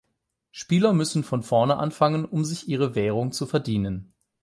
[0.51, 4.15] Spieler müssen von vorne anfangen um sich ihre Währung zu verdienen.